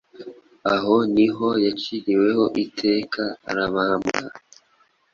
[0.73, 4.21] Aho niho yaciriweho iteka arabambwa.